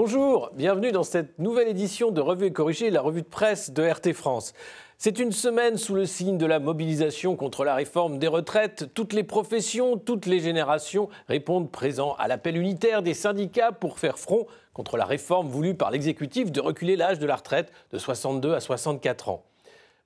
[0.00, 3.82] Bonjour, bienvenue dans cette nouvelle édition de Revue et Corrigée, la revue de presse de
[3.82, 4.52] RT France.
[4.96, 8.94] C'est une semaine sous le signe de la mobilisation contre la réforme des retraites.
[8.94, 14.20] Toutes les professions, toutes les générations répondent présents à l'appel unitaire des syndicats pour faire
[14.20, 18.54] front contre la réforme voulue par l'exécutif de reculer l'âge de la retraite de 62
[18.54, 19.42] à 64 ans.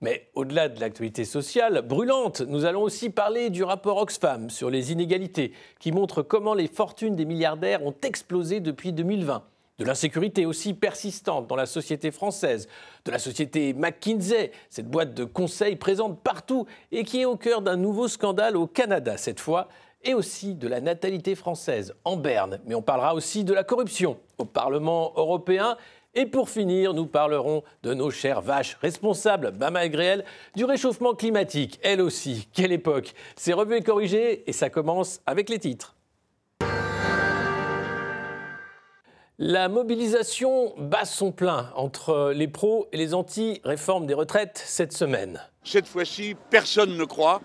[0.01, 4.91] Mais au-delà de l'actualité sociale brûlante, nous allons aussi parler du rapport Oxfam sur les
[4.91, 9.45] inégalités, qui montre comment les fortunes des milliardaires ont explosé depuis 2020
[9.83, 12.69] de l'insécurité aussi persistante dans la société française,
[13.05, 17.63] de la société McKinsey, cette boîte de conseil présente partout et qui est au cœur
[17.63, 19.67] d'un nouveau scandale au Canada cette fois,
[20.05, 22.61] et aussi de la natalité française en Berne.
[22.65, 25.77] Mais on parlera aussi de la corruption au Parlement européen.
[26.15, 30.25] Et pour finir, nous parlerons de nos chères vaches responsables, bah malgré elles,
[30.55, 31.81] du réchauffement climatique.
[31.83, 35.97] Elle aussi, quelle époque C'est revu et corrigé et ça commence avec les titres.
[39.45, 45.41] La mobilisation bat son plein entre les pros et les anti-réformes des retraites cette semaine.
[45.65, 47.41] Cette fois-ci, personne ne croit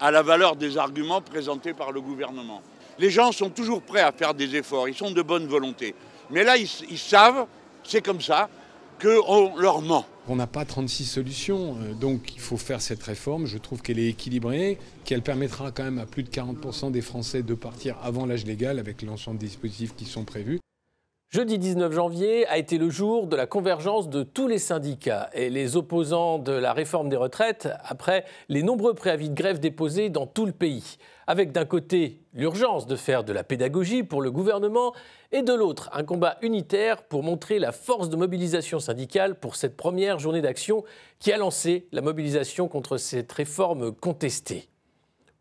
[0.00, 2.62] à la valeur des arguments présentés par le gouvernement.
[2.98, 5.94] Les gens sont toujours prêts à faire des efforts, ils sont de bonne volonté.
[6.32, 7.46] Mais là, ils, savent,
[7.84, 8.48] c'est comme ça,
[9.00, 10.04] qu'on leur ment.
[10.26, 13.46] On n'a pas 36 solutions, euh, donc il faut faire cette réforme.
[13.46, 17.44] Je trouve qu'elle est équilibrée, qu'elle permettra quand même à plus de 40% des Français
[17.44, 20.58] de partir avant l'âge légal avec l'ensemble des dispositifs qui sont prévus.
[21.28, 25.50] Jeudi 19 janvier a été le jour de la convergence de tous les syndicats et
[25.50, 30.28] les opposants de la réforme des retraites après les nombreux préavis de grève déposés dans
[30.28, 30.98] tout le pays.
[31.26, 34.94] Avec d'un côté l'urgence de faire de la pédagogie pour le gouvernement
[35.32, 39.76] et de l'autre un combat unitaire pour montrer la force de mobilisation syndicale pour cette
[39.76, 40.84] première journée d'action
[41.18, 44.68] qui a lancé la mobilisation contre cette réforme contestée.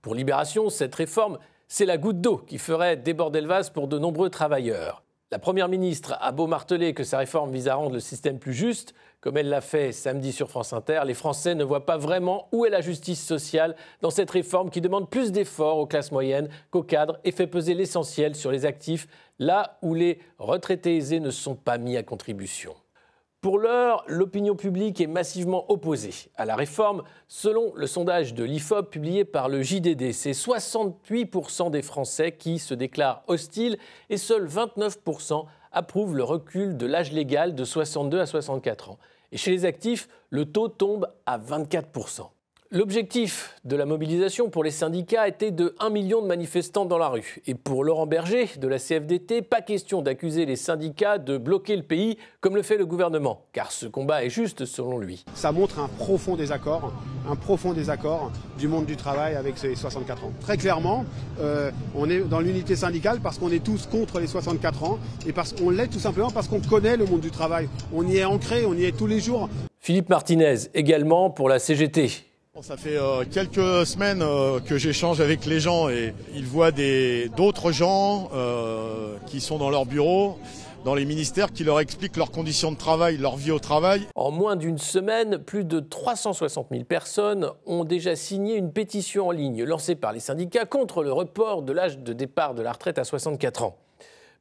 [0.02, 4.00] Pour Libération, cette réforme, c'est la goutte d'eau qui ferait déborder le vase pour de
[4.00, 5.05] nombreux travailleurs.
[5.36, 8.54] La Première ministre a beau marteler que sa réforme vise à rendre le système plus
[8.54, 12.48] juste, comme elle l'a fait samedi sur France Inter, les Français ne voient pas vraiment
[12.54, 16.48] où est la justice sociale dans cette réforme qui demande plus d'efforts aux classes moyennes
[16.72, 21.32] qu'aux cadres et fait peser l'essentiel sur les actifs, là où les retraités aisés ne
[21.32, 22.74] sont pas mis à contribution.
[23.46, 27.04] Pour l'heure, l'opinion publique est massivement opposée à la réforme.
[27.28, 32.74] Selon le sondage de l'IFOP publié par le JDD, c'est 68% des Français qui se
[32.74, 33.78] déclarent hostiles
[34.10, 38.98] et seuls 29% approuvent le recul de l'âge légal de 62 à 64 ans.
[39.32, 42.30] Et chez les actifs, le taux tombe à 24%.
[42.72, 47.10] L'objectif de la mobilisation pour les syndicats était de 1 million de manifestants dans la
[47.10, 47.40] rue.
[47.46, 51.84] Et pour Laurent Berger de la CFDT, pas question d'accuser les syndicats de bloquer le
[51.84, 55.24] pays comme le fait le gouvernement, car ce combat est juste selon lui.
[55.36, 56.92] Ça montre un profond désaccord,
[57.30, 60.34] un profond désaccord du monde du travail avec ces 64 ans.
[60.42, 61.06] Très clairement,
[61.40, 65.34] euh, on est dans l'unité syndicale parce qu'on est tous contre les 64 ans et
[65.34, 67.70] parce qu'on l'est tout simplement parce qu'on connaît le monde du travail.
[67.94, 69.50] On y est ancré, on y est tous les jours.
[69.80, 72.26] Philippe Martinez également pour la CGT.
[72.62, 76.72] Ça fait euh, quelques semaines euh, que j'échange avec les gens et ils voient
[77.36, 80.40] d'autres gens euh, qui sont dans leur bureau,
[80.86, 84.08] dans les ministères, qui leur expliquent leurs conditions de travail, leur vie au travail.
[84.16, 89.32] En moins d'une semaine, plus de 360 000 personnes ont déjà signé une pétition en
[89.32, 92.98] ligne lancée par les syndicats contre le report de l'âge de départ de la retraite
[92.98, 93.78] à 64 ans.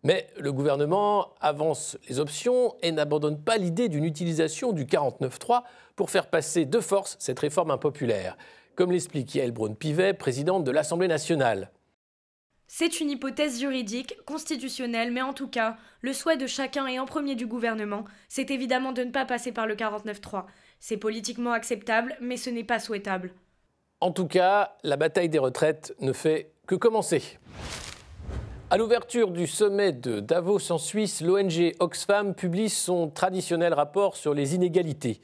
[0.05, 5.63] Mais le gouvernement avance les options et n'abandonne pas l'idée d'une utilisation du 49.3
[5.97, 8.37] pour faire passer de force cette réforme impopulaire,
[8.75, 11.71] comme l'explique Yael Braun-Pivet, présidente de l'Assemblée nationale.
[12.67, 17.07] C'est une hypothèse juridique, constitutionnelle, mais en tout cas, le souhait de chacun et en
[17.07, 20.45] premier du gouvernement, c'est évidemment de ne pas passer par le 49.3.
[20.81, 23.33] C'est politiquement acceptable, mais ce n'est pas souhaitable.
[24.01, 27.39] En tout cas, la bataille des retraites ne fait que commencer.
[28.71, 34.33] À l'ouverture du sommet de Davos en Suisse, l'ONG Oxfam publie son traditionnel rapport sur
[34.33, 35.21] les inégalités.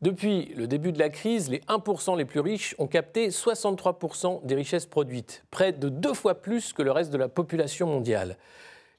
[0.00, 4.54] Depuis le début de la crise, les 1% les plus riches ont capté 63% des
[4.54, 8.38] richesses produites, près de deux fois plus que le reste de la population mondiale.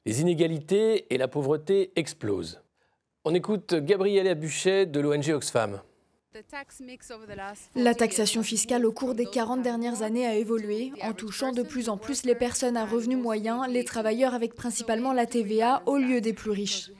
[0.05, 2.61] Les inégalités et la pauvreté explosent.
[3.25, 5.81] On écoute Gabrielle Abuchet de l'ONG Oxfam.
[7.75, 11.87] La taxation fiscale au cours des 40 dernières années a évolué en touchant de plus
[11.87, 16.19] en plus les personnes à revenus moyens, les travailleurs avec principalement la TVA au lieu
[16.19, 16.91] des plus riches.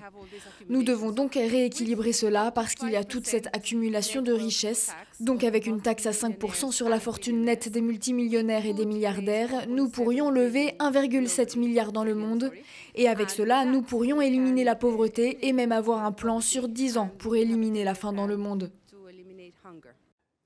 [0.70, 4.92] Nous devons donc rééquilibrer cela parce qu'il y a toute cette accumulation de richesses.
[5.20, 9.68] Donc avec une taxe à 5% sur la fortune nette des multimillionnaires et des milliardaires,
[9.68, 12.52] nous pourrions lever 1,7 milliard dans le monde.
[12.96, 16.98] Et avec cela, nous pourrions éliminer la pauvreté et même avoir un plan sur 10
[16.98, 18.72] ans pour éliminer la faim dans le monde.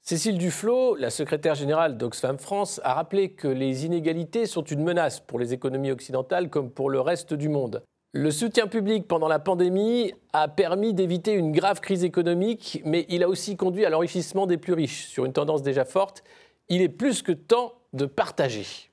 [0.09, 5.19] Cécile Duflot, la secrétaire générale d'Oxfam France, a rappelé que les inégalités sont une menace
[5.19, 7.83] pour les économies occidentales comme pour le reste du monde.
[8.13, 13.21] Le soutien public pendant la pandémie a permis d'éviter une grave crise économique, mais il
[13.21, 15.05] a aussi conduit à l'enrichissement des plus riches.
[15.05, 16.23] Sur une tendance déjà forte,
[16.69, 18.88] il est plus que temps de partager.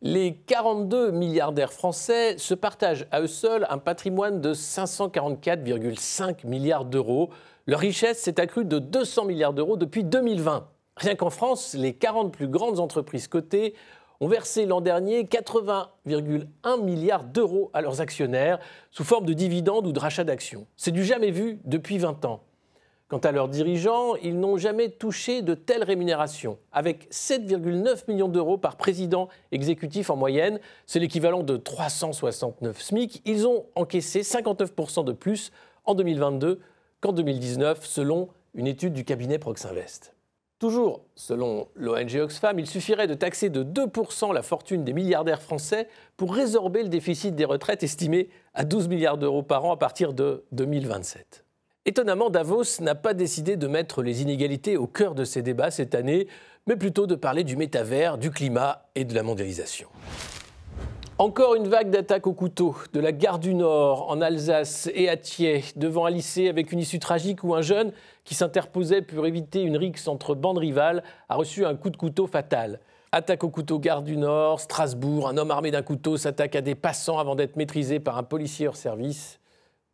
[0.00, 7.30] Les 42 milliardaires français se partagent à eux seuls un patrimoine de 544,5 milliards d'euros.
[7.66, 10.68] Leur richesse s'est accrue de 200 milliards d'euros depuis 2020.
[10.98, 13.74] Rien qu'en France, les 40 plus grandes entreprises cotées
[14.20, 18.60] ont versé l'an dernier 80,1 milliards d'euros à leurs actionnaires
[18.92, 20.68] sous forme de dividendes ou de rachat d'actions.
[20.76, 22.44] C'est du jamais vu depuis 20 ans.
[23.08, 26.58] Quant à leurs dirigeants, ils n'ont jamais touché de telles rémunérations.
[26.72, 33.46] Avec 7,9 millions d'euros par président exécutif en moyenne, c'est l'équivalent de 369 SMIC, ils
[33.46, 35.52] ont encaissé 59% de plus
[35.86, 36.60] en 2022
[37.00, 40.14] qu'en 2019, selon une étude du cabinet Proxinvest.
[40.58, 45.88] Toujours selon l'ONG Oxfam, il suffirait de taxer de 2% la fortune des milliardaires français
[46.18, 50.12] pour résorber le déficit des retraites estimé à 12 milliards d'euros par an à partir
[50.12, 51.46] de 2027.
[51.88, 55.94] Étonnamment, Davos n'a pas décidé de mettre les inégalités au cœur de ses débats cette
[55.94, 56.28] année,
[56.66, 59.88] mais plutôt de parler du métavers, du climat et de la mondialisation.
[61.16, 65.16] Encore une vague d'attaques au couteau de la gare du Nord en Alsace et à
[65.16, 67.92] Thiers, devant un lycée avec une issue tragique où un jeune
[68.22, 72.26] qui s'interposait pour éviter une rixe entre bandes rivales a reçu un coup de couteau
[72.26, 72.80] fatal.
[73.12, 76.74] Attaque au couteau gare du Nord, Strasbourg, un homme armé d'un couteau s'attaque à des
[76.74, 79.40] passants avant d'être maîtrisé par un policier hors service.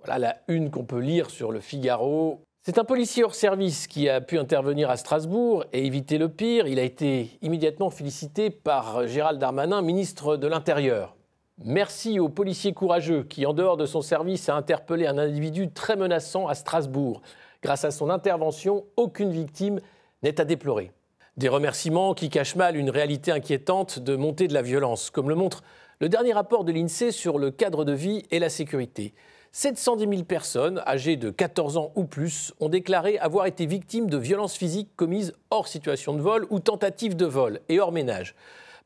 [0.05, 2.43] Voilà la une qu'on peut lire sur le Figaro.
[2.63, 6.67] C'est un policier hors service qui a pu intervenir à Strasbourg et éviter le pire.
[6.67, 11.17] Il a été immédiatement félicité par Gérald Darmanin, ministre de l'Intérieur.
[11.65, 15.97] Merci au policier courageux qui, en dehors de son service, a interpellé un individu très
[15.97, 17.23] menaçant à Strasbourg.
[17.63, 19.81] Grâce à son intervention, aucune victime
[20.23, 20.93] n'est à déplorer.
[21.39, 25.35] Des remerciements qui cachent mal une réalité inquiétante de montée de la violence, comme le
[25.35, 25.63] montre
[26.01, 29.15] le dernier rapport de l'INSEE sur le cadre de vie et la sécurité.
[29.57, 34.19] 710 000 personnes âgées de 14 ans ou plus ont déclaré avoir été victimes de
[34.19, 38.35] violences physiques commises hors situation de vol ou tentative de vol et hors ménage.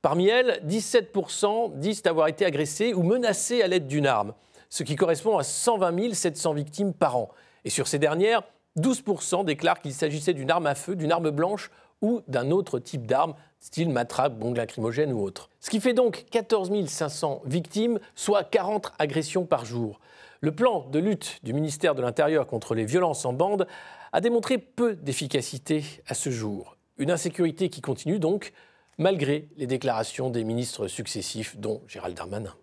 [0.02, 4.34] Parmi elles, 17% disent avoir été agressées ou menacées à l'aide d'une arme,
[4.68, 7.30] ce qui correspond à 120 700 victimes par an.
[7.64, 8.42] Et sur ces dernières,
[8.76, 11.70] 12% déclarent qu'il s'agissait d'une arme à feu, d'une arme blanche
[12.02, 15.48] ou d'un autre type d'arme, style matraque, bombe lacrymogène ou autre.
[15.60, 19.98] Ce qui fait donc 14 500 victimes, soit 40 agressions par jour.
[20.40, 23.66] Le plan de lutte du ministère de l'Intérieur contre les violences en bande
[24.12, 26.76] a démontré peu d'efficacité à ce jour.
[26.96, 28.52] Une insécurité qui continue donc,
[28.98, 32.54] malgré les déclarations des ministres successifs, dont Gérald Darmanin.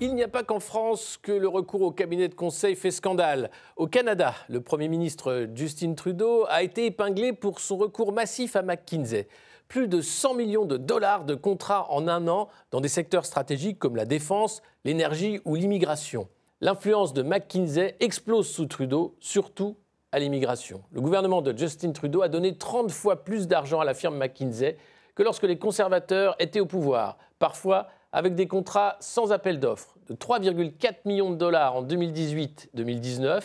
[0.00, 3.50] Il n'y a pas qu'en France que le recours au cabinet de conseil fait scandale.
[3.76, 8.62] Au Canada, le Premier ministre Justin Trudeau a été épinglé pour son recours massif à
[8.62, 9.26] McKinsey.
[9.68, 13.78] Plus de 100 millions de dollars de contrats en un an dans des secteurs stratégiques
[13.78, 16.28] comme la défense, l'énergie ou l'immigration
[16.62, 19.76] l'influence de McKinsey explose sous Trudeau, surtout
[20.12, 20.82] à l'immigration.
[20.92, 24.76] Le gouvernement de Justin Trudeau a donné 30 fois plus d'argent à la firme McKinsey
[25.16, 29.96] que lorsque les conservateurs étaient au pouvoir, parfois avec des contrats sans appel d'offres.
[30.06, 33.42] De 3,4 millions de dollars en 2018-2019,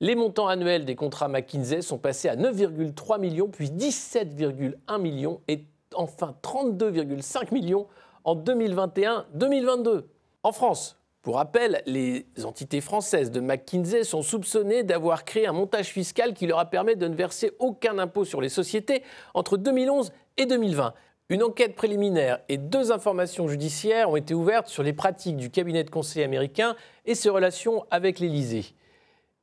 [0.00, 5.64] les montants annuels des contrats McKinsey sont passés à 9,3 millions, puis 17,1 millions et
[5.94, 7.86] enfin 32,5 millions
[8.24, 10.04] en 2021-2022.
[10.42, 10.97] En France,
[11.28, 16.46] pour rappel, les entités françaises de McKinsey sont soupçonnées d'avoir créé un montage fiscal qui
[16.46, 19.02] leur a permis de ne verser aucun impôt sur les sociétés
[19.34, 20.94] entre 2011 et 2020.
[21.28, 25.84] Une enquête préliminaire et deux informations judiciaires ont été ouvertes sur les pratiques du cabinet
[25.84, 28.64] de conseil américain et ses relations avec l'Élysée.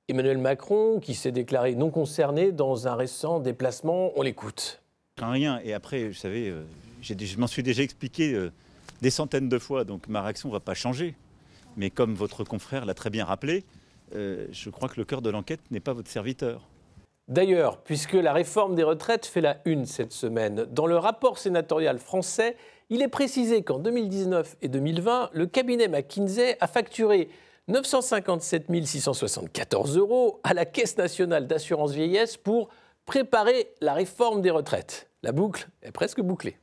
[0.09, 4.81] Emmanuel Macron, qui s'est déclaré non concerné dans un récent déplacement, on l'écoute.
[5.21, 5.59] Rien.
[5.63, 6.63] Et après, vous savez, euh,
[7.03, 8.51] je m'en suis déjà expliqué euh,
[9.03, 11.13] des centaines de fois, donc ma réaction ne va pas changer.
[11.77, 13.63] Mais comme votre confrère l'a très bien rappelé,
[14.13, 16.67] euh, je crois que le cœur de l'enquête n'est pas votre serviteur.
[17.27, 21.97] D'ailleurs, puisque la réforme des retraites fait la une cette semaine, dans le rapport sénatorial
[21.97, 22.55] français,
[22.89, 27.29] il est précisé qu'en 2019 et 2020, le cabinet McKinsey a facturé
[27.67, 32.69] 957 674 euros à la Caisse nationale d'assurance vieillesse pour
[33.05, 35.09] préparer la réforme des retraites.
[35.23, 36.57] La boucle est presque bouclée.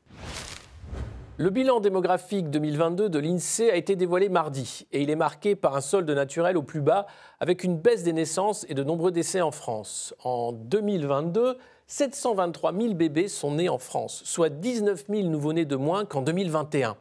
[1.42, 5.74] Le bilan démographique 2022 de l'INSEE a été dévoilé mardi et il est marqué par
[5.74, 7.08] un solde naturel au plus bas
[7.40, 10.14] avec une baisse des naissances et de nombreux décès en France.
[10.22, 11.58] En 2022,
[11.88, 16.96] 723 000 bébés sont nés en France, soit 19 000 nouveau-nés de moins qu'en 2021.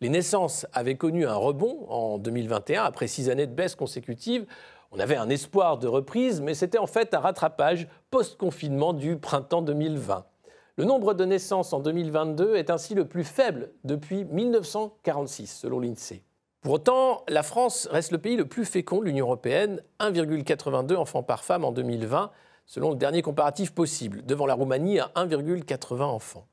[0.00, 4.44] Les naissances avaient connu un rebond en 2021 après six années de baisse consécutive.
[4.90, 9.62] On avait un espoir de reprise, mais c'était en fait un rattrapage post-confinement du printemps
[9.62, 10.26] 2020.
[10.76, 16.24] Le nombre de naissances en 2022 est ainsi le plus faible depuis 1946, selon l'INSEE.
[16.62, 21.22] Pour autant, la France reste le pays le plus fécond de l'Union européenne, 1,82 enfants
[21.22, 22.32] par femme en 2020,
[22.66, 26.48] selon le dernier comparatif possible, devant la Roumanie à 1,80 enfants.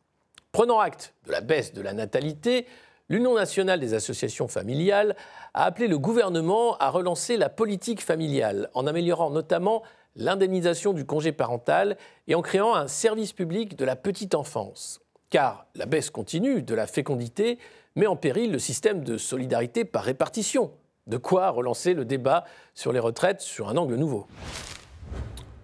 [0.51, 2.67] Prenant acte de la baisse de la natalité,
[3.09, 5.15] l'Union nationale des associations familiales
[5.55, 9.81] a appelé le gouvernement à relancer la politique familiale en améliorant notamment
[10.15, 15.01] l'indemnisation du congé parental et en créant un service public de la petite enfance.
[15.29, 17.57] Car la baisse continue de la fécondité
[17.95, 20.71] met en péril le système de solidarité par répartition.
[21.07, 22.43] De quoi relancer le débat
[22.75, 24.27] sur les retraites sur un angle nouveau.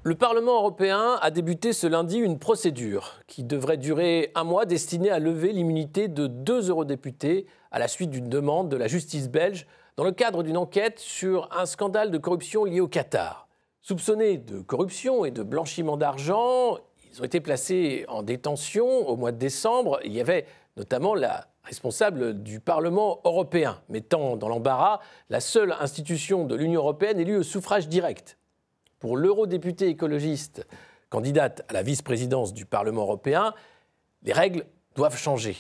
[0.04, 5.10] Le Parlement européen a débuté ce lundi une procédure qui devrait durer un mois destinée
[5.10, 9.68] à lever l'immunité de deux eurodéputés à la suite d'une demande de la justice belge
[9.98, 13.47] dans le cadre d'une enquête sur un scandale de corruption lié au Qatar.
[13.88, 16.78] Soupçonnés de corruption et de blanchiment d'argent,
[17.10, 20.02] ils ont été placés en détention au mois de décembre.
[20.04, 26.44] Il y avait notamment la responsable du Parlement européen, mettant dans l'embarras la seule institution
[26.44, 28.38] de l'Union européenne élue au suffrage direct.
[29.00, 30.68] Pour l'eurodéputée écologiste
[31.10, 33.54] candidate à la vice-présidence du Parlement européen,
[34.24, 34.66] les règles
[34.98, 35.56] doivent changer.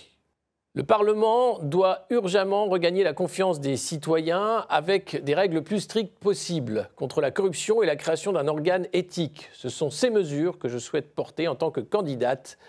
[0.77, 6.91] Le Parlement doit urgemment regagner la confiance des citoyens avec des règles plus strictes possibles
[6.95, 9.49] contre la corruption et la création d'un organe éthique.
[9.53, 12.59] Ce sont ces mesures que je souhaite porter en tant que candidate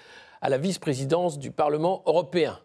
[0.41, 2.59] à la vice-présidence du Parlement européen.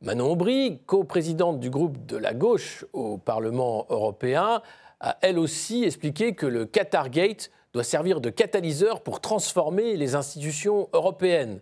[0.00, 4.62] Manon Aubry, coprésidente du groupe de la gauche au Parlement européen,
[5.00, 10.14] a elle aussi expliqué que le Qatar Gate doit servir de catalyseur pour transformer les
[10.14, 11.60] institutions européennes.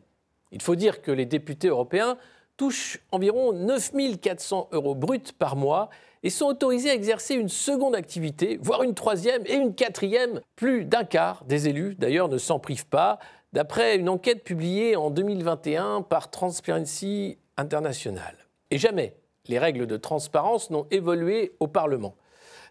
[0.53, 2.17] Il faut dire que les députés européens
[2.57, 5.91] touchent environ 9 400 euros bruts par mois
[6.23, 10.41] et sont autorisés à exercer une seconde activité, voire une troisième et une quatrième.
[10.57, 13.19] Plus d'un quart des élus, d'ailleurs, ne s'en privent pas,
[13.53, 18.37] d'après une enquête publiée en 2021 par Transparency internationale.
[18.71, 19.15] Et jamais
[19.49, 22.17] les règles de transparence n'ont évolué au Parlement.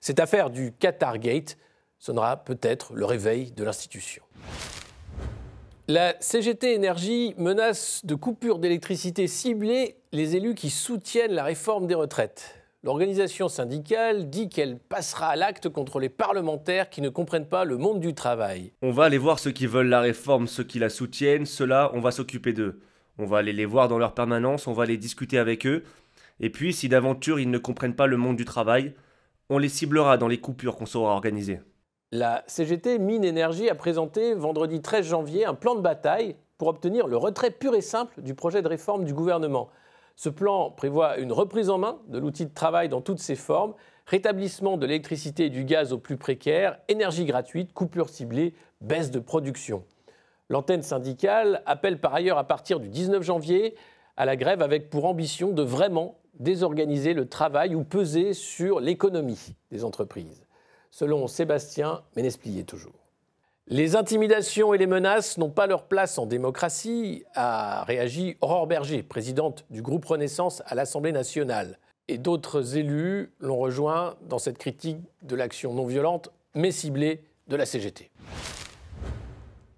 [0.02, 1.58] Cette affaire du Qatar Gate
[1.98, 4.24] sonnera peut-être le réveil de l'institution.
[5.88, 11.94] La CGT Énergie menace de coupure d'électricité ciblée les élus qui soutiennent la réforme des
[11.94, 12.56] retraites.
[12.82, 17.78] L'organisation syndicale dit qu'elle passera à l'acte contre les parlementaires qui ne comprennent pas le
[17.78, 18.72] monde du travail.
[18.82, 22.00] On va aller voir ceux qui veulent la réforme, ceux qui la soutiennent, ceux-là, on
[22.00, 22.80] va s'occuper d'eux.
[23.20, 25.84] On va aller les voir dans leur permanence, on va aller discuter avec eux.
[26.40, 28.96] Et puis, si d'aventure ils ne comprennent pas le monde du travail,
[29.50, 31.60] on les ciblera dans les coupures qu'on saura organiser.
[32.18, 37.08] La CGT Mine Énergie a présenté vendredi 13 janvier un plan de bataille pour obtenir
[37.08, 39.68] le retrait pur et simple du projet de réforme du gouvernement.
[40.16, 43.74] Ce plan prévoit une reprise en main de l'outil de travail dans toutes ses formes,
[44.06, 49.20] rétablissement de l'électricité et du gaz aux plus précaires, énergie gratuite, coupure ciblée, baisse de
[49.20, 49.84] production.
[50.48, 53.76] L'antenne syndicale appelle par ailleurs à partir du 19 janvier
[54.16, 59.54] à la grève avec pour ambition de vraiment désorganiser le travail ou peser sur l'économie
[59.70, 60.45] des entreprises.
[60.98, 62.94] Selon Sébastien Ménesplier toujours.
[63.68, 69.04] Les intimidations et les menaces n'ont pas leur place en démocratie, a réagi Aurore Berger,
[69.04, 71.80] présidente du groupe Renaissance à l'Assemblée nationale.
[72.08, 77.58] Et d'autres élus l'ont rejoint dans cette critique de l'action non violente mais ciblée de
[77.58, 78.10] la CGT.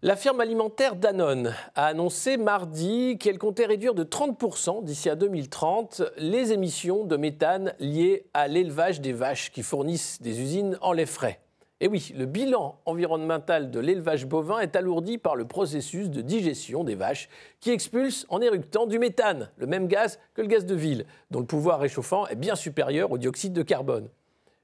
[0.03, 6.03] La firme alimentaire Danone a annoncé mardi qu'elle comptait réduire de 30% d'ici à 2030
[6.17, 11.07] les émissions de méthane liées à l'élevage des vaches qui fournissent des usines en lait
[11.07, 11.39] frais.
[11.79, 16.83] Et oui, le bilan environnemental de l'élevage bovin est alourdi par le processus de digestion
[16.83, 17.27] des vaches
[17.59, 21.39] qui expulsent en éructant du méthane, le même gaz que le gaz de ville, dont
[21.39, 24.09] le pouvoir réchauffant est bien supérieur au dioxyde de carbone.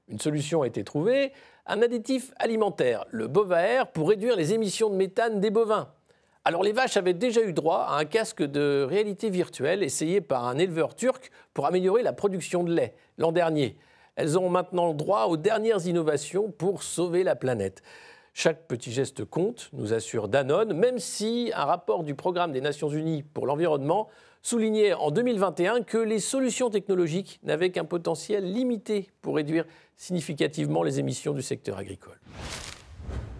[0.06, 1.32] Une solution a été trouvée,
[1.66, 5.88] un additif alimentaire, le Bovaer, pour réduire les émissions de méthane des bovins.
[6.44, 10.44] Alors les vaches avaient déjà eu droit à un casque de réalité virtuelle essayé par
[10.44, 13.78] un éleveur turc pour améliorer la production de lait l'an dernier.
[14.16, 17.82] Elles ont maintenant droit aux dernières innovations pour sauver la planète.
[18.34, 22.90] Chaque petit geste compte, nous assure Danone, même si un rapport du Programme des Nations
[22.90, 24.08] Unies pour l'environnement
[24.44, 29.64] soulignait en 2021 que les solutions technologiques n'avaient qu'un potentiel limité pour réduire
[29.96, 32.20] significativement les émissions du secteur agricole.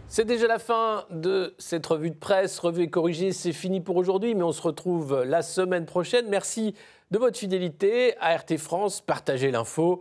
[0.08, 2.58] C'est déjà la fin de cette revue de presse.
[2.58, 6.26] Revue et corrigée, c'est fini pour aujourd'hui, mais on se retrouve la semaine prochaine.
[6.28, 6.74] Merci
[7.10, 9.00] de votre fidélité à RT France.
[9.00, 10.00] Partagez l'info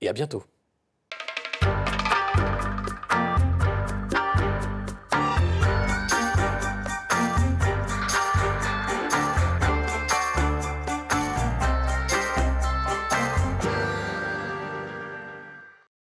[0.00, 0.42] et à bientôt.